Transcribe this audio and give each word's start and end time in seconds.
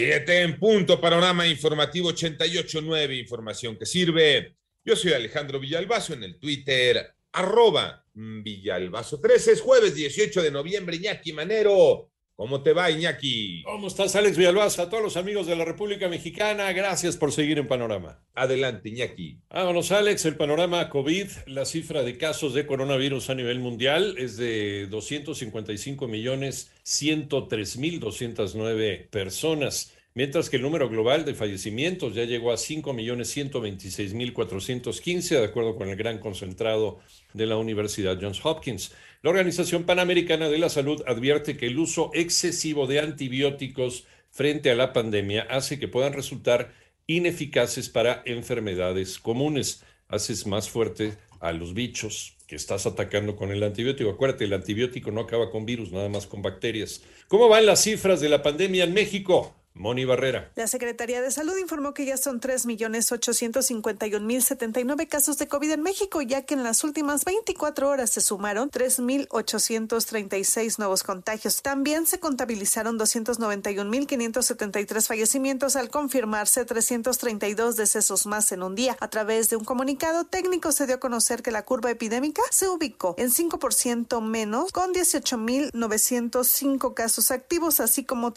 Siete 0.00 0.40
en 0.40 0.58
punto, 0.58 0.98
panorama 0.98 1.46
informativo 1.46 2.10
88.9, 2.10 3.18
información 3.20 3.76
que 3.76 3.84
sirve. 3.84 4.56
Yo 4.82 4.96
soy 4.96 5.12
Alejandro 5.12 5.60
Villalbazo 5.60 6.14
en 6.14 6.24
el 6.24 6.38
Twitter, 6.38 7.14
arroba 7.32 8.02
Villalbazo13, 8.14 9.48
es 9.52 9.60
jueves 9.60 9.94
18 9.94 10.42
de 10.42 10.50
noviembre, 10.50 10.96
Iñaki 10.96 11.34
Manero. 11.34 12.09
¿Cómo 12.40 12.62
te 12.62 12.72
va, 12.72 12.90
Iñaki? 12.90 13.64
¿Cómo 13.64 13.88
estás, 13.88 14.16
Alex 14.16 14.38
Villalbazo? 14.38 14.80
A 14.80 14.88
todos 14.88 15.02
los 15.02 15.18
amigos 15.18 15.46
de 15.46 15.56
la 15.56 15.66
República 15.66 16.08
Mexicana, 16.08 16.72
gracias 16.72 17.18
por 17.18 17.32
seguir 17.32 17.58
en 17.58 17.68
Panorama. 17.68 18.18
Adelante, 18.34 18.88
Iñaki. 18.88 19.36
Vámonos, 19.50 19.92
Alex. 19.92 20.24
El 20.24 20.36
panorama 20.36 20.88
COVID, 20.88 21.26
la 21.48 21.66
cifra 21.66 22.02
de 22.02 22.16
casos 22.16 22.54
de 22.54 22.64
coronavirus 22.64 23.28
a 23.28 23.34
nivel 23.34 23.58
mundial 23.58 24.14
es 24.16 24.38
de 24.38 24.86
255 24.86 26.08
millones 26.08 26.72
103 26.82 27.76
mil 27.76 28.00
209 28.00 29.08
personas 29.10 29.92
mientras 30.14 30.50
que 30.50 30.56
el 30.56 30.62
número 30.62 30.88
global 30.88 31.24
de 31.24 31.34
fallecimientos 31.34 32.14
ya 32.14 32.24
llegó 32.24 32.52
a 32.52 32.56
5.126.415, 32.56 35.38
de 35.38 35.44
acuerdo 35.44 35.76
con 35.76 35.88
el 35.88 35.96
gran 35.96 36.18
concentrado 36.18 36.98
de 37.32 37.46
la 37.46 37.56
Universidad 37.56 38.18
Johns 38.20 38.44
Hopkins. 38.44 38.92
La 39.22 39.30
Organización 39.30 39.84
Panamericana 39.84 40.48
de 40.48 40.58
la 40.58 40.68
Salud 40.68 41.02
advierte 41.06 41.56
que 41.56 41.66
el 41.66 41.78
uso 41.78 42.10
excesivo 42.14 42.86
de 42.86 43.00
antibióticos 43.00 44.04
frente 44.30 44.70
a 44.70 44.74
la 44.74 44.92
pandemia 44.92 45.46
hace 45.50 45.78
que 45.78 45.88
puedan 45.88 46.12
resultar 46.12 46.72
ineficaces 47.06 47.88
para 47.88 48.22
enfermedades 48.24 49.18
comunes. 49.18 49.82
Haces 50.08 50.46
más 50.46 50.68
fuerte 50.68 51.16
a 51.40 51.52
los 51.52 51.74
bichos 51.74 52.36
que 52.46 52.56
estás 52.56 52.86
atacando 52.86 53.36
con 53.36 53.50
el 53.50 53.62
antibiótico. 53.62 54.10
Acuérdate, 54.10 54.44
el 54.44 54.52
antibiótico 54.52 55.10
no 55.10 55.20
acaba 55.20 55.50
con 55.50 55.66
virus, 55.66 55.92
nada 55.92 56.08
más 56.08 56.26
con 56.26 56.42
bacterias. 56.42 57.02
¿Cómo 57.28 57.48
van 57.48 57.66
las 57.66 57.82
cifras 57.82 58.20
de 58.20 58.28
la 58.28 58.42
pandemia 58.42 58.84
en 58.84 58.92
México? 58.92 59.54
Moni 59.80 60.04
Barrera. 60.04 60.52
La 60.56 60.66
Secretaría 60.66 61.22
de 61.22 61.30
Salud 61.30 61.56
informó 61.56 61.94
que 61.94 62.04
ya 62.04 62.18
son 62.18 62.38
3.851.079 62.38 65.08
casos 65.08 65.38
de 65.38 65.48
COVID 65.48 65.70
en 65.70 65.80
México, 65.82 66.20
ya 66.20 66.42
que 66.42 66.52
en 66.52 66.62
las 66.62 66.84
últimas 66.84 67.24
24 67.24 67.88
horas 67.88 68.10
se 68.10 68.20
sumaron 68.20 68.70
3.836 68.70 70.78
nuevos 70.78 71.02
contagios. 71.02 71.62
También 71.62 72.06
se 72.06 72.20
contabilizaron 72.20 72.98
291.573 72.98 75.06
fallecimientos 75.06 75.76
al 75.76 75.88
confirmarse 75.88 76.66
332 76.66 77.76
decesos 77.76 78.26
más 78.26 78.52
en 78.52 78.62
un 78.62 78.74
día. 78.74 78.98
A 79.00 79.08
través 79.08 79.48
de 79.48 79.56
un 79.56 79.64
comunicado 79.64 80.26
técnico 80.26 80.72
se 80.72 80.86
dio 80.86 80.96
a 80.96 81.00
conocer 81.00 81.42
que 81.42 81.52
la 81.52 81.64
curva 81.64 81.90
epidémica 81.90 82.42
se 82.50 82.68
ubicó 82.68 83.14
en 83.16 83.30
5% 83.30 84.20
menos, 84.20 84.72
con 84.72 84.92
18.905 84.92 86.92
casos 86.92 87.30
activos, 87.30 87.80
así 87.80 88.04
como 88.04 88.34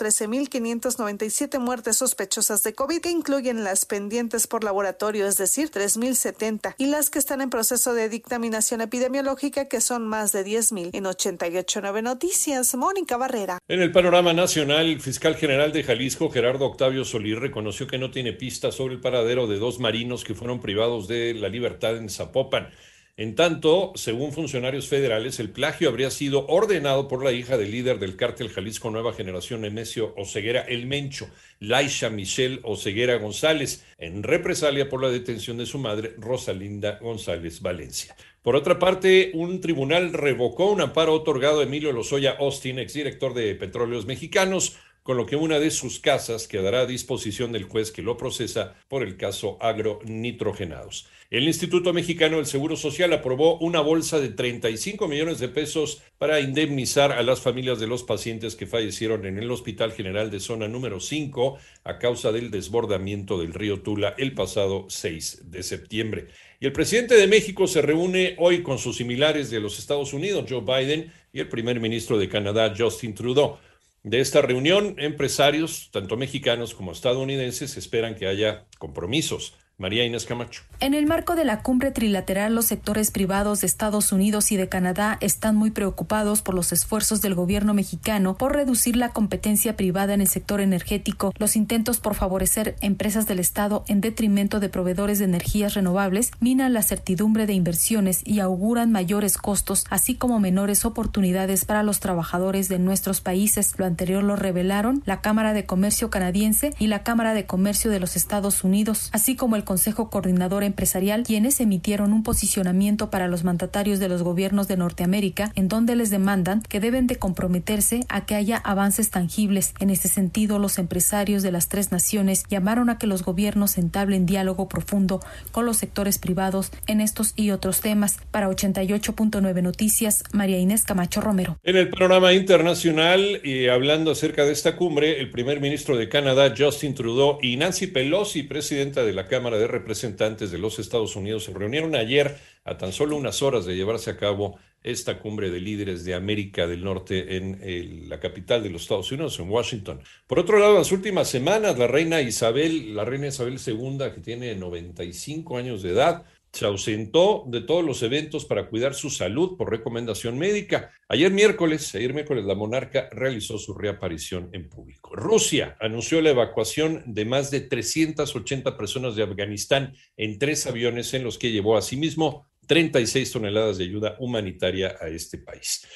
13.590 1.33 1.59
muertes 1.59 1.97
sospechosas 1.97 2.63
de 2.63 2.73
COVID 2.73 3.01
que 3.01 3.09
incluyen 3.09 3.63
las 3.63 3.85
pendientes 3.85 4.45
por 4.45 4.63
laboratorio, 4.63 5.27
es 5.27 5.35
decir, 5.37 5.71
3.070, 5.71 6.75
y 6.77 6.85
las 6.87 7.09
que 7.09 7.17
están 7.17 7.41
en 7.41 7.49
proceso 7.49 7.93
de 7.93 8.07
dictaminación 8.07 8.81
epidemiológica, 8.81 9.67
que 9.67 9.81
son 9.81 10.07
más 10.07 10.31
de 10.31 10.45
10.000. 10.45 10.91
En 10.93 11.05
88.9 11.05 12.03
Noticias, 12.03 12.75
Mónica 12.75 13.17
Barrera. 13.17 13.57
En 13.67 13.81
el 13.81 13.91
panorama 13.91 14.33
nacional, 14.33 14.85
el 14.85 15.01
fiscal 15.01 15.35
general 15.35 15.71
de 15.71 15.83
Jalisco, 15.83 16.29
Gerardo 16.29 16.65
Octavio 16.65 17.03
Solís, 17.03 17.39
reconoció 17.39 17.87
que 17.87 17.97
no 17.97 18.11
tiene 18.11 18.33
pistas 18.33 18.75
sobre 18.75 18.93
el 18.93 19.01
paradero 19.01 19.47
de 19.47 19.57
dos 19.57 19.79
marinos 19.79 20.23
que 20.23 20.35
fueron 20.35 20.61
privados 20.61 21.07
de 21.07 21.33
la 21.33 21.49
libertad 21.49 21.97
en 21.97 22.09
Zapopan. 22.09 22.69
En 23.15 23.35
tanto, 23.35 23.91
según 23.93 24.33
funcionarios 24.33 24.87
federales, 24.87 25.39
el 25.39 25.51
plagio 25.51 25.87
habría 25.87 26.09
sido 26.09 26.47
ordenado 26.47 27.07
por 27.07 27.23
la 27.23 27.31
hija 27.31 27.59
del 27.59 27.69
líder 27.69 27.99
del 27.99 28.15
cártel 28.15 28.49
Jalisco 28.49 28.89
Nueva 28.89 29.13
Generación, 29.13 29.61
Nemesio 29.61 30.15
Oseguera 30.17 30.61
El 30.61 30.87
Mencho, 30.87 31.29
Laisha 31.59 32.09
Michelle 32.09 32.59
Oseguera 32.63 33.17
González, 33.17 33.85
en 33.99 34.23
represalia 34.23 34.89
por 34.89 34.99
la 34.99 35.09
detención 35.09 35.57
de 35.57 35.67
su 35.67 35.77
madre, 35.77 36.15
Rosalinda 36.17 36.97
González 36.97 37.61
Valencia. 37.61 38.15
Por 38.41 38.55
otra 38.55 38.79
parte, 38.79 39.29
un 39.35 39.61
tribunal 39.61 40.11
revocó 40.11 40.71
un 40.71 40.81
amparo 40.81 41.13
otorgado 41.13 41.59
a 41.59 41.65
Emilio 41.65 41.91
Lozoya 41.91 42.31
Austin, 42.39 42.79
exdirector 42.79 43.35
de 43.35 43.53
Petróleos 43.53 44.07
Mexicanos, 44.07 44.79
con 45.03 45.17
lo 45.17 45.25
que 45.25 45.35
una 45.35 45.59
de 45.59 45.69
sus 45.69 45.99
casas 45.99 46.47
quedará 46.47 46.81
a 46.81 46.85
disposición 46.85 47.51
del 47.51 47.65
juez 47.65 47.91
que 47.91 48.01
lo 48.01 48.17
procesa 48.17 48.75
por 48.87 49.03
el 49.03 49.17
caso 49.17 49.57
agronitrogenados. 49.61 51.07
El 51.29 51.47
Instituto 51.47 51.93
Mexicano 51.93 52.37
del 52.37 52.45
Seguro 52.45 52.75
Social 52.75 53.11
aprobó 53.11 53.57
una 53.57 53.81
bolsa 53.81 54.19
de 54.19 54.29
35 54.29 55.07
millones 55.07 55.39
de 55.39 55.49
pesos 55.49 56.03
para 56.19 56.39
indemnizar 56.39 57.11
a 57.11 57.23
las 57.23 57.41
familias 57.41 57.79
de 57.79 57.87
los 57.87 58.03
pacientes 58.03 58.55
que 58.55 58.67
fallecieron 58.67 59.25
en 59.25 59.39
el 59.39 59.49
Hospital 59.49 59.91
General 59.93 60.29
de 60.29 60.39
Zona 60.39 60.67
número 60.67 60.99
5 60.99 61.57
a 61.85 61.97
causa 61.97 62.31
del 62.31 62.51
desbordamiento 62.51 63.39
del 63.39 63.53
río 63.53 63.81
Tula 63.81 64.13
el 64.17 64.33
pasado 64.35 64.85
6 64.89 65.49
de 65.51 65.63
septiembre. 65.63 66.27
Y 66.59 66.67
el 66.67 66.71
presidente 66.71 67.15
de 67.15 67.27
México 67.27 67.67
se 67.67 67.81
reúne 67.81 68.35
hoy 68.37 68.61
con 68.61 68.77
sus 68.77 68.97
similares 68.97 69.49
de 69.49 69.59
los 69.59 69.79
Estados 69.79 70.13
Unidos, 70.13 70.45
Joe 70.47 70.61
Biden, 70.61 71.11
y 71.33 71.39
el 71.39 71.49
primer 71.49 71.79
ministro 71.79 72.17
de 72.17 72.29
Canadá, 72.29 72.73
Justin 72.77 73.15
Trudeau. 73.15 73.57
De 74.03 74.19
esta 74.19 74.41
reunión, 74.41 74.95
empresarios, 74.97 75.89
tanto 75.91 76.17
mexicanos 76.17 76.73
como 76.73 76.91
estadounidenses, 76.91 77.77
esperan 77.77 78.15
que 78.15 78.27
haya 78.27 78.65
compromisos 78.77 79.55
María 79.83 80.05
Inés 80.05 80.25
Camacho. 80.25 80.61
En 80.79 80.93
el 80.93 81.05
marco 81.05 81.35
de 81.35 81.43
la 81.43 81.61
cumbre 81.61 81.91
trilateral, 81.91 82.55
los 82.55 82.67
sectores 82.67 83.11
privados 83.11 83.59
de 83.59 83.67
Estados 83.67 84.13
Unidos 84.13 84.53
y 84.53 84.55
de 84.55 84.69
Canadá 84.69 85.17
están 85.19 85.57
muy 85.57 85.71
preocupados 85.71 86.41
por 86.41 86.55
los 86.55 86.71
esfuerzos 86.71 87.21
del 87.21 87.35
gobierno 87.35 87.73
mexicano 87.73 88.37
por 88.37 88.55
reducir 88.55 88.95
la 88.95 89.09
competencia 89.09 89.75
privada 89.75 90.13
en 90.13 90.21
el 90.21 90.29
sector 90.29 90.61
energético, 90.61 91.33
los 91.37 91.57
intentos 91.57 91.99
por 91.99 92.15
favorecer 92.15 92.77
empresas 92.79 93.27
del 93.27 93.39
Estado 93.39 93.83
en 93.89 93.99
detrimento 93.99 94.61
de 94.61 94.69
proveedores 94.69 95.19
de 95.19 95.25
energías 95.25 95.73
renovables 95.73 96.31
minan 96.39 96.71
la 96.71 96.81
certidumbre 96.81 97.45
de 97.45 97.51
inversiones 97.51 98.21
y 98.23 98.39
auguran 98.39 98.89
mayores 98.89 99.37
costos, 99.37 99.85
así 99.89 100.15
como 100.15 100.39
menores 100.39 100.85
oportunidades 100.85 101.65
para 101.65 101.83
los 101.83 101.99
trabajadores 101.99 102.69
de 102.69 102.79
nuestros 102.79 103.19
países. 103.19 103.73
Lo 103.77 103.83
anterior 103.83 104.23
lo 104.23 104.37
revelaron 104.37 105.03
la 105.05 105.19
Cámara 105.19 105.51
de 105.51 105.65
Comercio 105.65 106.09
canadiense 106.09 106.73
y 106.79 106.87
la 106.87 107.03
Cámara 107.03 107.33
de 107.33 107.45
Comercio 107.45 107.91
de 107.91 107.99
los 107.99 108.15
Estados 108.15 108.63
Unidos, 108.63 109.09
así 109.11 109.35
como 109.35 109.57
el 109.57 109.65
Consejo 109.73 110.11
Coordinador 110.11 110.63
Empresarial, 110.63 111.23
quienes 111.23 111.59
emitieron 111.59 112.13
un 112.13 112.21
posicionamiento 112.21 113.09
para 113.09 113.27
los 113.27 113.43
mandatarios 113.43 113.97
de 113.97 114.07
los 114.07 114.21
gobiernos 114.21 114.67
de 114.67 114.77
Norteamérica, 114.77 115.51
en 115.55 115.67
donde 115.67 115.95
les 115.95 116.11
demandan 116.11 116.61
que 116.61 116.79
deben 116.79 117.07
de 117.07 117.15
comprometerse 117.15 118.01
a 118.07 118.23
que 118.23 118.35
haya 118.35 118.57
avances 118.57 119.09
tangibles. 119.09 119.73
En 119.79 119.89
ese 119.89 120.09
sentido, 120.09 120.59
los 120.59 120.77
empresarios 120.77 121.41
de 121.41 121.51
las 121.51 121.69
tres 121.69 121.91
naciones 121.91 122.43
llamaron 122.51 122.91
a 122.91 122.99
que 122.99 123.07
los 123.07 123.23
gobiernos 123.23 123.79
entablen 123.79 124.27
diálogo 124.27 124.69
profundo 124.69 125.21
con 125.51 125.65
los 125.65 125.77
sectores 125.77 126.19
privados 126.19 126.71
en 126.85 127.01
estos 127.01 127.33
y 127.35 127.49
otros 127.49 127.81
temas. 127.81 128.19
Para 128.29 128.49
88.9 128.49 129.63
Noticias, 129.63 130.23
María 130.33 130.59
Inés 130.59 130.83
Camacho 130.83 131.19
Romero. 131.19 131.57
En 131.63 131.77
el 131.77 131.89
panorama 131.89 132.31
internacional, 132.33 133.41
y 133.43 133.69
hablando 133.69 134.11
acerca 134.11 134.45
de 134.45 134.51
esta 134.51 134.75
cumbre, 134.75 135.19
el 135.19 135.31
primer 135.31 135.61
ministro 135.61 135.97
de 135.97 136.09
Canadá, 136.09 136.53
Justin 136.55 136.93
Trudeau, 136.93 137.39
y 137.41 137.57
Nancy 137.57 137.87
Pelosi, 137.87 138.43
presidenta 138.43 139.03
de 139.03 139.13
la 139.13 139.27
Cámara 139.27 139.52
de 139.57 139.67
Representantes 139.67 140.51
de 140.51 140.57
los 140.57 140.79
Estados 140.79 141.15
Unidos 141.15 141.45
se 141.45 141.53
reunieron 141.53 141.95
ayer 141.95 142.37
a 142.63 142.77
tan 142.77 142.91
solo 142.91 143.15
unas 143.15 143.41
horas 143.41 143.65
de 143.65 143.75
llevarse 143.75 144.09
a 144.09 144.17
cabo 144.17 144.57
esta 144.81 145.19
cumbre 145.19 145.49
de 145.49 145.61
líderes 145.61 146.03
de 146.03 146.13
América 146.13 146.67
del 146.67 146.83
Norte 146.83 147.37
en 147.37 148.09
la 148.09 148.19
capital 148.19 148.61
de 148.61 148.69
los 148.69 148.81
Estados 148.81 149.11
Unidos, 149.11 149.39
en 149.39 149.49
Washington. 149.49 150.01
Por 150.27 150.39
otro 150.39 150.59
lado, 150.59 150.73
en 150.73 150.79
las 150.79 150.91
últimas 150.91 151.29
semanas, 151.29 151.77
la 151.79 151.87
reina 151.87 152.21
Isabel, 152.21 152.93
la 152.93 153.05
reina 153.05 153.27
Isabel 153.27 153.59
II, 153.65 153.97
que 154.13 154.21
tiene 154.21 154.55
95 154.55 155.57
años 155.57 155.81
de 155.83 155.91
edad, 155.91 156.25
se 156.53 156.65
ausentó 156.65 157.45
de 157.47 157.61
todos 157.61 157.83
los 157.83 158.03
eventos 158.03 158.45
para 158.45 158.69
cuidar 158.69 158.93
su 158.93 159.09
salud 159.09 159.57
por 159.57 159.71
recomendación 159.71 160.37
médica. 160.37 160.91
Ayer 161.09 161.31
miércoles, 161.31 161.93
ayer 161.95 162.13
miércoles, 162.13 162.45
la 162.45 162.53
monarca 162.53 163.09
realizó 163.11 163.57
su 163.57 163.73
reaparición 163.73 164.51
en 164.53 164.69
público. 164.69 165.15
Rusia 165.15 165.75
anunció 165.79 166.21
la 166.21 166.29
evacuación 166.29 167.03
de 167.07 167.25
más 167.25 167.49
de 167.49 167.61
380 167.61 168.77
personas 168.77 169.15
de 169.15 169.23
Afganistán 169.23 169.95
en 170.15 170.37
tres 170.37 170.67
aviones 170.67 171.13
en 171.15 171.23
los 171.23 171.39
que 171.39 171.51
llevó 171.51 171.75
asimismo 171.75 172.47
36 172.67 173.31
toneladas 173.31 173.79
de 173.79 173.85
ayuda 173.85 174.15
humanitaria 174.19 174.95
a 175.01 175.07
este 175.07 175.39
país. 175.39 175.87